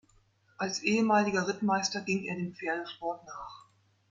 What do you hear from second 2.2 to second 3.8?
er dem Pferdesport nach.